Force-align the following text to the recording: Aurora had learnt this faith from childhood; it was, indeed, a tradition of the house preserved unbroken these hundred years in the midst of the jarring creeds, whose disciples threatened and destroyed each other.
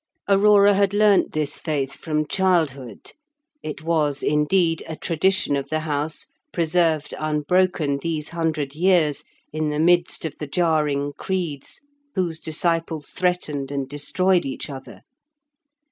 Aurora 0.27 0.73
had 0.73 0.95
learnt 0.95 1.31
this 1.33 1.59
faith 1.59 1.91
from 1.91 2.25
childhood; 2.25 3.11
it 3.61 3.83
was, 3.83 4.23
indeed, 4.23 4.81
a 4.87 4.95
tradition 4.95 5.55
of 5.55 5.69
the 5.69 5.81
house 5.81 6.25
preserved 6.51 7.13
unbroken 7.19 7.99
these 7.99 8.29
hundred 8.29 8.73
years 8.73 9.23
in 9.53 9.69
the 9.69 9.77
midst 9.77 10.25
of 10.25 10.35
the 10.39 10.47
jarring 10.47 11.13
creeds, 11.19 11.81
whose 12.15 12.39
disciples 12.39 13.11
threatened 13.11 13.69
and 13.69 13.87
destroyed 13.87 14.43
each 14.43 14.71
other. 14.71 15.01